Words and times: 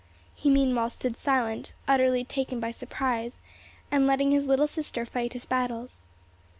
He 0.33 0.49
meanwhile 0.49 0.89
stood 0.89 1.15
silent, 1.15 1.73
utterly 1.87 2.23
taken 2.23 2.59
by 2.59 2.71
surprise, 2.71 3.43
and 3.91 4.07
letting 4.07 4.31
his 4.31 4.47
little 4.47 4.65
sister 4.65 5.05
fight 5.05 5.33
his 5.33 5.45
battles. 5.45 6.07